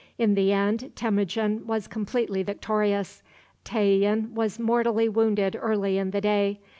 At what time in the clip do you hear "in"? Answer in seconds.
0.17-0.33, 5.99-6.09